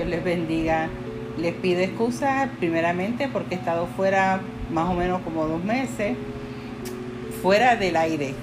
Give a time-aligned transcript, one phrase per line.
[0.00, 0.88] Dios les bendiga.
[1.36, 4.40] Les pido excusas primeramente porque he estado fuera
[4.72, 6.16] más o menos como dos meses,
[7.42, 8.34] fuera del aire,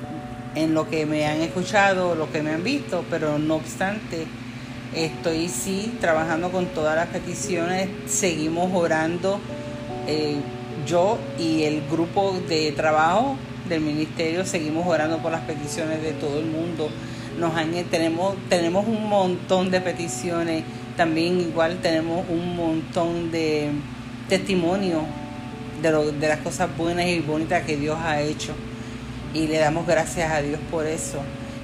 [0.54, 4.28] en lo que me han escuchado, lo que me han visto, pero no obstante,
[4.94, 9.40] estoy sí trabajando con todas las peticiones, seguimos orando.
[10.06, 10.36] Eh,
[10.86, 13.36] yo y el grupo de trabajo
[13.68, 16.90] del ministerio seguimos orando por las peticiones de todo el mundo.
[17.40, 20.64] Nos han, tenemos, tenemos un montón de peticiones,
[20.98, 23.70] también igual tenemos un montón de
[24.28, 25.04] testimonios
[25.82, 28.54] de, de las cosas buenas y bonitas que Dios ha hecho.
[29.34, 31.20] Y le damos gracias a Dios por eso.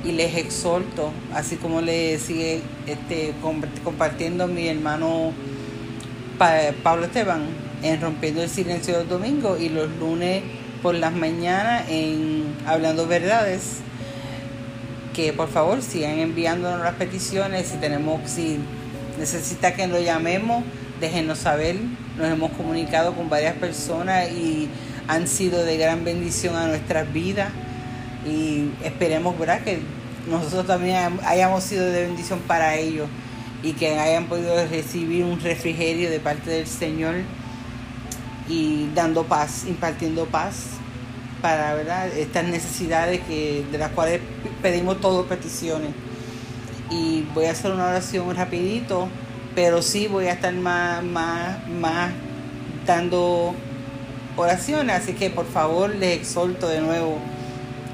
[0.05, 3.33] Y les exhorto, así como le sigue este,
[3.83, 5.31] compartiendo mi hermano
[6.84, 7.41] Pablo Esteban,
[7.81, 10.43] en Rompiendo el Silencio del Domingo y los lunes
[10.81, 13.79] por las mañanas en Hablando Verdades.
[15.13, 17.68] Que por favor sigan enviándonos las peticiones.
[17.68, 18.59] Si tenemos, si
[19.17, 20.63] necesita que lo llamemos,
[20.99, 21.77] déjenos saber.
[22.17, 24.69] Nos hemos comunicado con varias personas y
[25.07, 27.49] han sido de gran bendición a nuestras vidas.
[28.27, 29.61] Y esperemos ¿verdad?
[29.63, 29.79] que
[30.29, 33.07] nosotros también hayamos sido de bendición para ellos
[33.61, 37.15] y que hayan podido recibir un refrigerio de parte del Señor
[38.47, 40.65] y dando paz, impartiendo paz
[41.41, 42.07] para ¿verdad?
[42.17, 44.21] estas necesidades que, de las cuales
[44.61, 45.91] pedimos todas peticiones.
[46.94, 49.08] Y voy a hacer una oración rapidito,
[49.55, 52.12] pero sí voy a estar más, más, más
[52.86, 53.55] dando
[54.36, 57.18] oraciones, así que por favor les exhorto de nuevo,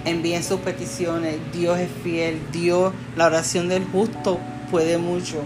[0.03, 4.39] envíen sus peticiones, Dios es fiel, Dios, la oración del justo
[4.69, 5.41] puede mucho,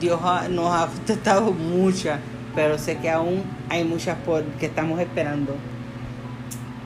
[0.00, 0.20] Dios
[0.50, 2.20] nos ha contestado muchas
[2.56, 5.54] pero sé que aún hay muchas por que estamos esperando.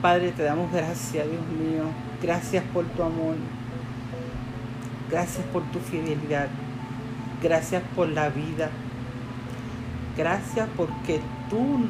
[0.01, 1.85] Padre, te damos gracias, Dios mío.
[2.21, 3.35] Gracias por tu amor.
[5.11, 6.47] Gracias por tu fidelidad.
[7.43, 8.69] Gracias por la vida.
[10.17, 11.85] Gracias porque tú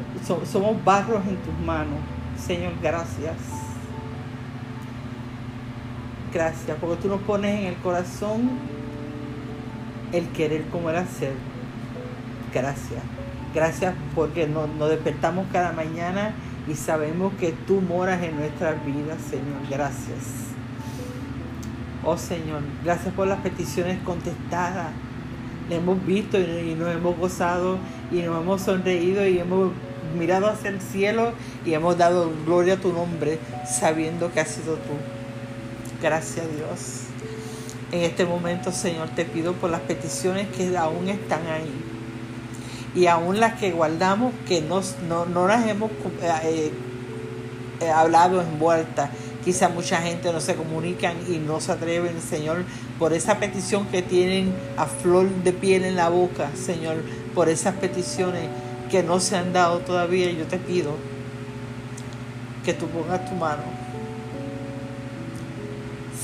[0.45, 1.99] somos barros en tus manos.
[2.37, 3.35] Señor, gracias.
[6.33, 8.49] Gracias porque tú nos pones en el corazón
[10.13, 11.33] el querer como el hacer.
[12.53, 13.01] Gracias.
[13.53, 16.33] Gracias porque nos, despertamos cada mañana
[16.67, 19.67] y sabemos que tú moras en nuestras vidas, Señor.
[19.69, 20.51] Gracias.
[22.03, 24.87] Oh Señor, gracias por las peticiones contestadas.
[25.69, 27.77] Le hemos visto y, nos hemos gozado
[28.11, 29.71] y nos hemos sonreído y hemos
[30.17, 31.31] mirado hacia el cielo
[31.63, 33.37] y hemos dado gloria a tu nombre
[33.69, 34.93] sabiendo que has sido tú.
[36.01, 37.01] Gracias Dios.
[37.91, 41.71] En este momento, Señor, te pido por las peticiones que aún están ahí
[42.95, 45.91] y aún las que guardamos que no, no, las hemos
[46.23, 46.71] eh,
[47.79, 49.11] eh, hablado en vuelta.
[49.43, 52.63] Quizá mucha gente no se comunican y no se atreven, Señor,
[52.99, 56.97] por esa petición que tienen a flor de piel en la boca, Señor,
[57.33, 58.43] por esas peticiones
[58.91, 60.31] que no se han dado todavía.
[60.31, 60.95] Yo te pido
[62.63, 63.63] que tú pongas tu mano.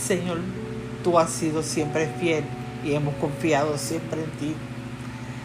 [0.05, 0.37] Señor,
[1.03, 2.43] tú has sido siempre fiel
[2.85, 4.55] y hemos confiado siempre en ti.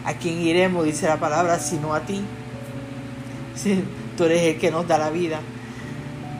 [0.05, 0.85] ¿A quién iremos?
[0.85, 2.21] Dice la palabra, sino a ti.
[4.17, 5.39] tú eres el que nos da la vida.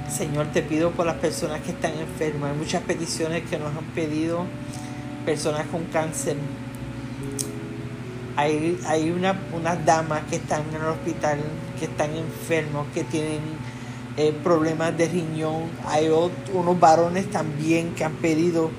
[0.09, 2.52] Señor, te pido por las personas que están enfermas.
[2.52, 4.46] Hay muchas peticiones que nos han pedido
[5.25, 6.38] personas con cáncer.
[8.36, 11.40] Hay, hay una, unas damas que están en el hospital,
[11.80, 13.42] que están enfermos, que tienen
[14.18, 15.63] eh, problemas de riñón.
[15.88, 18.69] Hay unos varones también que han pedido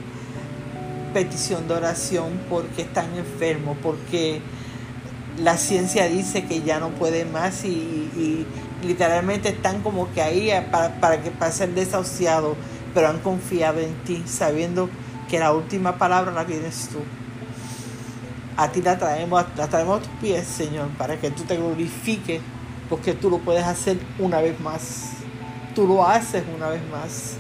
[1.13, 4.41] petición de oración porque están enfermos, porque
[5.39, 8.47] la ciencia dice que ya no puede más y,
[8.85, 12.57] literalmente están como que ahí para, para, que, para ser desahuciados,
[12.93, 14.89] pero han confiado en ti, sabiendo
[15.29, 16.99] que la última palabra la tienes tú.
[18.57, 22.41] A ti la traemos, la traemos a tus pies, Señor, para que tú te glorifiques,
[22.89, 25.11] porque tú lo puedes hacer una vez más.
[25.75, 27.39] Tú lo haces una vez más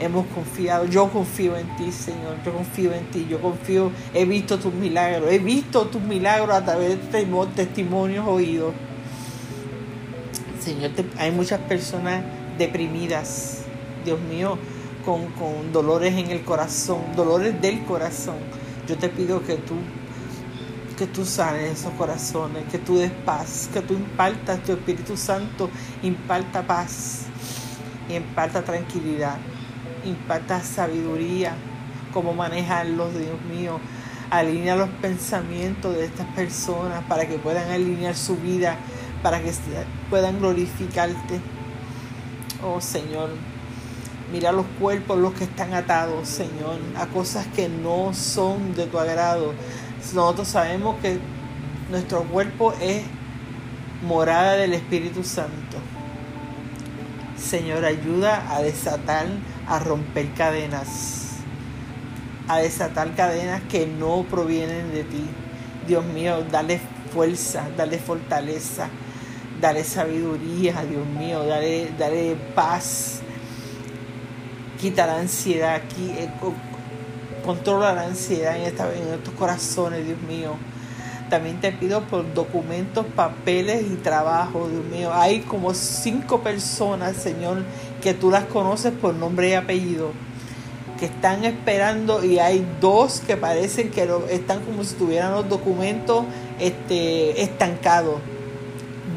[0.00, 0.86] hemos confiado.
[0.86, 2.36] Yo confío en ti, Señor.
[2.44, 3.26] Yo confío en ti.
[3.28, 3.92] Yo confío.
[4.14, 5.30] He visto tus milagros.
[5.30, 8.74] He visto tus milagros a través de testimonios oídos.
[10.60, 12.24] Señor, hay muchas personas
[12.58, 13.62] deprimidas.
[14.04, 14.58] Dios mío,
[15.04, 18.36] con, con dolores en el corazón, dolores del corazón.
[18.88, 19.74] Yo te pido que tú
[20.98, 25.70] que tú sanes esos corazones, que tú des paz, que tú impartas tu Espíritu Santo,
[26.02, 27.22] imparta paz
[28.10, 29.38] imparta tranquilidad
[30.04, 31.54] impacta sabiduría,
[32.12, 33.80] cómo manejarlos, Dios mío.
[34.30, 38.76] Alinea los pensamientos de estas personas para que puedan alinear su vida,
[39.22, 39.52] para que
[40.08, 41.40] puedan glorificarte.
[42.62, 43.30] Oh Señor,
[44.32, 48.98] mira los cuerpos, los que están atados, Señor, a cosas que no son de tu
[48.98, 49.54] agrado.
[50.14, 51.18] Nosotros sabemos que
[51.90, 53.02] Nuestro cuerpo es
[54.06, 55.76] morada del Espíritu Santo.
[57.36, 59.26] Señor, ayuda a desatar,
[59.66, 61.38] a romper cadenas,
[62.46, 65.24] a desatar cadenas que no provienen de ti.
[65.88, 66.80] Dios mío, dale
[67.12, 68.88] fuerza, dale fortaleza,
[69.60, 73.20] dale sabiduría, Dios mío, dale, paz.
[74.80, 76.28] Quita la ansiedad, eh,
[77.44, 80.56] controla la ansiedad en estos corazones, Dios mío
[81.30, 85.14] también te pido por documentos, papeles y trabajo, Dios mío.
[85.14, 87.62] Hay como cinco personas, Señor,
[88.02, 90.10] que tú las conoces por nombre y apellido,
[90.98, 96.24] que están esperando y hay dos que parecen que están como si tuvieran los documentos
[96.58, 98.16] este, estancados.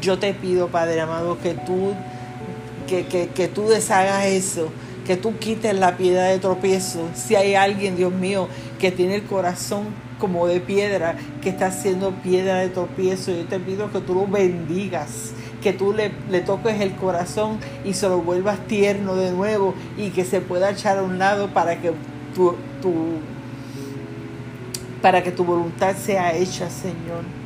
[0.04, 1.94] Yo te pido, Padre amado, que tú,
[2.86, 4.70] que, que, que tú deshagas eso
[5.06, 7.08] que tú quites la piedra de tropiezo.
[7.14, 8.48] Si hay alguien, Dios mío,
[8.78, 9.84] que tiene el corazón
[10.18, 14.26] como de piedra, que está haciendo piedra de tropiezo, yo te pido que tú lo
[14.26, 19.74] bendigas, que tú le, le toques el corazón y se lo vuelvas tierno de nuevo
[19.98, 21.92] y que se pueda echar a un lado para que
[22.34, 22.54] tu,
[25.02, 27.43] para que tu voluntad sea hecha, Señor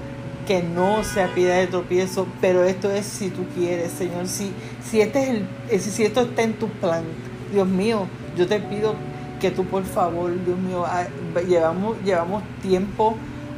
[0.48, 4.26] que no sea piedra de tropiezo, pero esto es si tú quieres, Señor.
[4.26, 4.50] Si,
[4.82, 7.04] si, este es el, si esto está en tu plan,
[7.52, 8.94] Dios mío, yo te pido
[9.40, 11.04] que tú por favor, Dios mío, ah,
[11.46, 13.14] llevamos, llevamos tiempo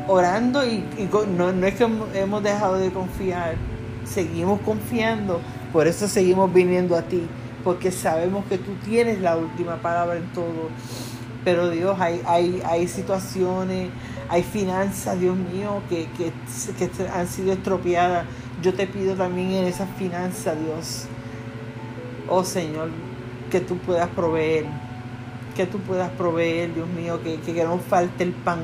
[0.08, 0.82] orando y,
[1.36, 3.54] no, no, es que hemos dejado de confiar,
[4.04, 5.40] seguimos confiando,
[5.72, 7.22] por eso seguimos viniendo a ti,
[7.62, 10.70] porque sabemos que tú tienes la última palabra en todo.
[11.44, 13.90] Pero Dios, hay, hay, hay situaciones,
[14.30, 16.32] hay finanzas, Dios mío, que, que,
[16.78, 18.26] que han sido estropeadas.
[18.62, 21.06] Yo te pido también en esas finanzas, Dios.
[22.28, 22.90] Oh Señor,
[23.50, 24.66] que tú puedas proveer,
[25.56, 28.60] que tú puedas proveer, Dios mío, que, que, no falte el pan,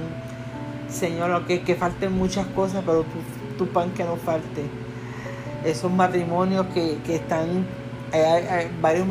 [0.89, 3.05] Señor, que, que falten muchas cosas, pero
[3.59, 4.63] tu, pan que no falte.
[5.65, 7.67] Esos matrimonios que, están,
[8.13, 9.09] hay, varios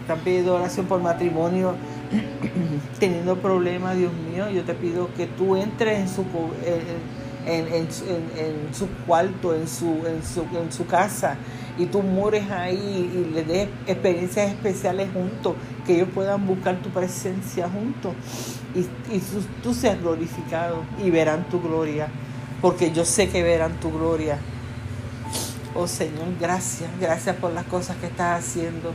[0.00, 1.76] están pidiendo oración por matrimonio,
[3.00, 6.24] teniendo problemas, Dios mío, yo te pido que tú entres en su...
[7.48, 7.86] En, en,
[8.72, 11.36] su cuarto, en su, en su, en su casa,
[11.78, 15.54] y tú mores ahí y le des experiencias especiales juntos,
[15.86, 18.14] que ellos puedan buscar tu presencia juntos
[19.10, 19.20] y,
[19.62, 22.08] tú, seas glorificado y verán tu gloria,
[22.60, 24.38] porque yo sé que verán tu gloria.
[25.74, 28.92] Oh Señor, gracias, gracias por las cosas que estás haciendo.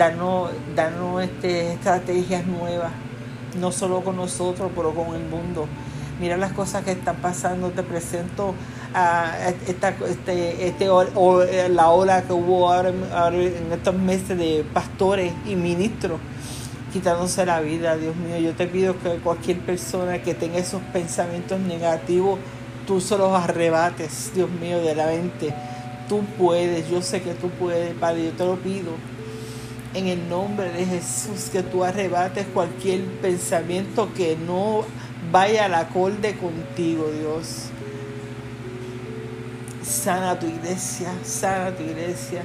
[0.00, 2.90] Danos este, estrategias nuevas,
[3.58, 5.66] no solo con nosotros, pero con el mundo.
[6.18, 8.54] Mira las cosas que están pasando, te presento
[9.66, 15.54] esta, este, este, eh, la ola que hubo ahora, en estos meses de pastores y
[15.54, 16.18] ministros
[16.94, 18.38] quitándose la vida, Dios mío.
[18.38, 22.38] Yo te pido que cualquier persona que tenga esos pensamientos negativos,
[22.86, 25.54] tú se los arrebates, Dios mío, de la mente.
[26.08, 28.92] Tú puedes, yo sé que tú puedes, Padre, yo te lo pido.
[29.92, 34.84] En el nombre de Jesús, que tú arrebates cualquier pensamiento que no
[35.32, 37.70] vaya al acorde contigo, Dios
[39.90, 42.42] sana tu iglesia, sana tu iglesia,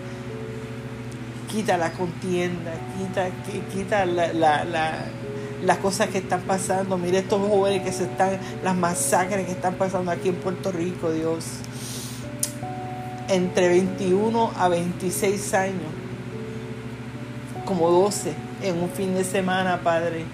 [1.52, 3.30] quita la contienda, quita,
[3.72, 6.98] quita las cosas que están pasando.
[6.98, 11.12] Mire estos jóvenes que se están, las masacres que están pasando aquí en Puerto Rico,
[11.12, 11.46] Dios.
[13.28, 15.92] Entre 21 a 26 años,
[17.66, 20.26] como 12 en un fin de semana, Padre.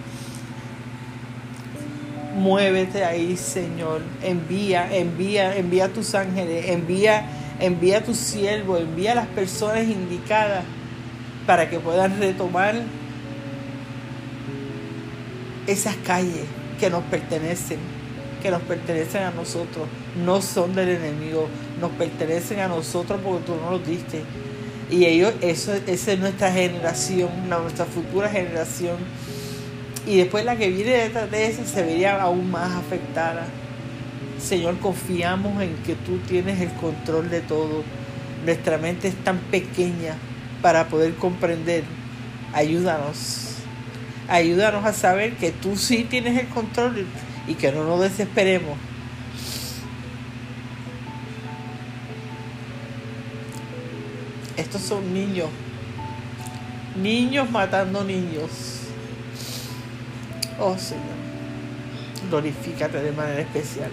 [2.35, 4.01] Muévete ahí, Señor.
[4.23, 7.25] Envía, envía, envía a tus ángeles, envía,
[7.59, 10.63] envía a tus siervos, envía a las personas indicadas
[11.45, 12.75] para que puedan retomar
[15.67, 16.45] esas calles
[16.79, 17.79] que nos pertenecen,
[18.41, 19.87] que nos pertenecen a nosotros,
[20.23, 21.47] no son del enemigo,
[21.79, 24.23] nos pertenecen a nosotros porque tú nos los diste.
[24.91, 28.97] Y ellos, eso, esa es nuestra generación, nuestra futura generación
[30.05, 33.45] y después la que viene detrás de esa se vería aún más afectada.
[34.39, 37.83] Señor, confiamos en que tú tienes el control de todo.
[38.43, 40.15] Nuestra mente es tan pequeña
[40.61, 41.83] para poder comprender.
[42.53, 43.57] Ayúdanos.
[44.27, 47.05] Ayúdanos a saber que tú sí tienes el control
[47.47, 48.77] y que no nos desesperemos.
[54.57, 55.49] Estos son niños.
[56.95, 58.81] Niños matando niños
[60.63, 61.01] Oh Señor,
[62.29, 63.89] glorifícate de manera especial.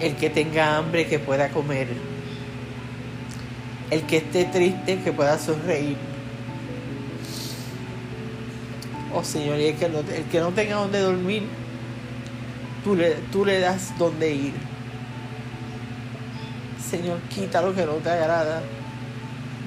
[0.00, 1.88] El que tenga hambre que pueda comer.
[3.90, 5.98] El que esté triste que pueda sonreír.
[9.14, 11.42] Oh Señor, y el que no, el que no tenga donde dormir,
[12.84, 14.54] tú le, tú le das donde ir.
[16.94, 18.62] Señor, quita lo que no te agrada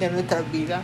[0.00, 0.80] de nuestras vidas.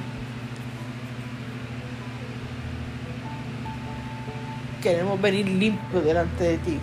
[4.83, 6.79] Queremos venir limpios delante de ti.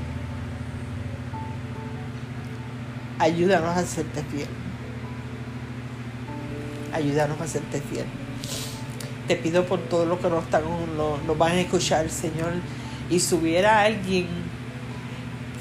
[3.20, 4.48] Ayúdanos a hacerte fiel.
[6.92, 8.06] Ayúdanos a hacerte fiel.
[9.28, 10.64] Te pido por todo lo que nos, están,
[10.98, 12.54] nos, van a escuchar, Señor.
[13.12, 14.26] Y si hubiera alguien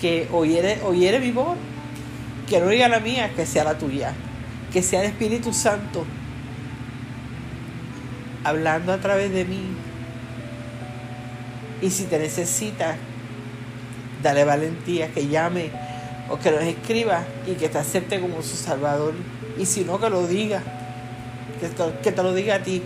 [0.01, 1.59] que oyere, oyere mi voz,
[2.51, 4.13] que no oiga la mía, que sea la tuya.
[4.73, 6.05] Que sea el Espíritu Santo
[8.43, 9.63] hablando a través de mí.
[11.81, 12.97] Y si te necesita,
[14.23, 15.71] dale valentía, que llame
[16.29, 19.15] o que nos escriba y que te acepte como su Salvador.
[19.57, 20.61] Y si no, que lo diga,
[21.61, 22.83] que te, que te lo diga a ti.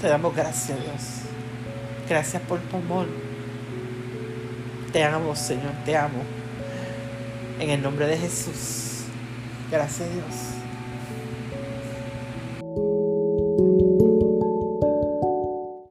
[0.00, 1.02] Te damos gracias, Dios.
[2.08, 3.06] Gracias por tu amor.
[4.92, 6.43] Te amo, Señor, te amo.
[7.58, 9.04] En el nombre de Jesús.
[9.70, 10.53] Gracias, Dios.